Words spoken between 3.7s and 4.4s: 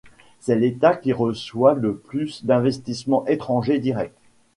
directs.